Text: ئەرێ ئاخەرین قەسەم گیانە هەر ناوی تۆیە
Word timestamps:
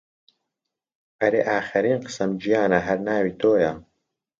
ئەرێ 1.21 1.41
ئاخەرین 1.49 1.97
قەسەم 2.05 2.31
گیانە 2.41 2.79
هەر 2.87 2.99
ناوی 3.07 3.37
تۆیە 3.41 3.71